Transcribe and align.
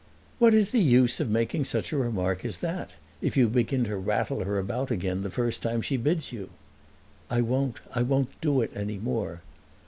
"What 0.39 0.55
is 0.55 0.71
the 0.71 0.79
use 0.81 1.19
of 1.19 1.29
making 1.29 1.65
such 1.65 1.91
a 1.93 1.97
remark 1.99 2.43
as 2.43 2.57
that 2.57 2.93
if 3.21 3.37
you 3.37 3.47
begin 3.47 3.83
to 3.83 3.95
rattle 3.95 4.43
her 4.45 4.57
about 4.57 4.89
again 4.89 5.21
the 5.21 5.29
first 5.29 5.61
time 5.61 5.83
she 5.83 5.95
bids 5.95 6.31
you?" 6.31 6.49
"I 7.29 7.41
won't 7.41 7.79
I 7.93 8.01
won't 8.01 8.29
do 8.41 8.61
it 8.61 8.71
any 8.75 8.97
more." 8.97 9.43